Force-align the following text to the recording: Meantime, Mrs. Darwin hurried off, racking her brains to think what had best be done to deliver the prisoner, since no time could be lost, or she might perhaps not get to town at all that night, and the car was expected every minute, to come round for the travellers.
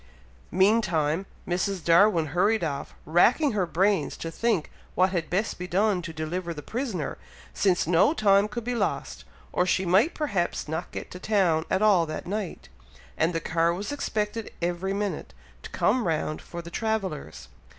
Meantime, 0.49 1.27
Mrs. 1.47 1.83
Darwin 1.83 2.25
hurried 2.33 2.63
off, 2.63 2.95
racking 3.05 3.51
her 3.51 3.67
brains 3.67 4.17
to 4.17 4.31
think 4.31 4.71
what 4.95 5.11
had 5.11 5.29
best 5.29 5.59
be 5.59 5.67
done 5.67 6.01
to 6.01 6.11
deliver 6.11 6.55
the 6.55 6.63
prisoner, 6.63 7.19
since 7.53 7.85
no 7.85 8.11
time 8.11 8.47
could 8.47 8.63
be 8.63 8.73
lost, 8.73 9.25
or 9.53 9.63
she 9.63 9.85
might 9.85 10.15
perhaps 10.15 10.67
not 10.67 10.91
get 10.91 11.11
to 11.11 11.19
town 11.19 11.65
at 11.69 11.83
all 11.83 12.07
that 12.07 12.25
night, 12.25 12.67
and 13.15 13.31
the 13.31 13.39
car 13.39 13.75
was 13.75 13.91
expected 13.91 14.49
every 14.59 14.91
minute, 14.91 15.35
to 15.61 15.69
come 15.69 16.07
round 16.07 16.41
for 16.41 16.63
the 16.63 16.71
travellers. 16.71 17.47